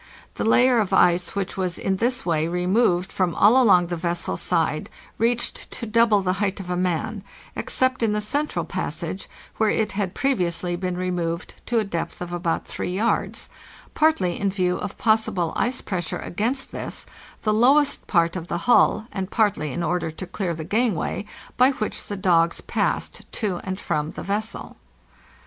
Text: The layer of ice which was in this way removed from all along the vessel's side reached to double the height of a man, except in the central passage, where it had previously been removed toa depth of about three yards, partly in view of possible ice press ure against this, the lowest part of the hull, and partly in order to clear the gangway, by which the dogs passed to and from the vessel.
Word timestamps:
The 0.33 0.43
layer 0.45 0.79
of 0.79 0.93
ice 0.93 1.35
which 1.35 1.55
was 1.55 1.77
in 1.77 1.97
this 1.97 2.25
way 2.25 2.47
removed 2.47 3.11
from 3.11 3.35
all 3.35 3.61
along 3.61 3.85
the 3.85 3.95
vessel's 3.95 4.41
side 4.41 4.89
reached 5.19 5.69
to 5.69 5.85
double 5.85 6.23
the 6.23 6.33
height 6.41 6.59
of 6.59 6.71
a 6.71 6.75
man, 6.75 7.23
except 7.55 8.01
in 8.01 8.11
the 8.11 8.19
central 8.19 8.65
passage, 8.65 9.29
where 9.57 9.69
it 9.69 9.91
had 9.91 10.15
previously 10.15 10.75
been 10.75 10.97
removed 10.97 11.61
toa 11.67 11.83
depth 11.83 12.19
of 12.19 12.33
about 12.33 12.65
three 12.65 12.89
yards, 12.95 13.47
partly 13.93 14.39
in 14.39 14.49
view 14.49 14.77
of 14.77 14.97
possible 14.97 15.53
ice 15.55 15.81
press 15.81 16.11
ure 16.11 16.19
against 16.21 16.71
this, 16.71 17.05
the 17.43 17.53
lowest 17.53 18.07
part 18.07 18.35
of 18.35 18.47
the 18.47 18.57
hull, 18.65 19.05
and 19.11 19.29
partly 19.29 19.71
in 19.71 19.83
order 19.83 20.09
to 20.09 20.25
clear 20.25 20.55
the 20.55 20.63
gangway, 20.63 21.25
by 21.57 21.69
which 21.73 22.05
the 22.07 22.17
dogs 22.17 22.59
passed 22.59 23.31
to 23.31 23.61
and 23.63 23.79
from 23.79 24.09
the 24.13 24.23
vessel. 24.23 24.77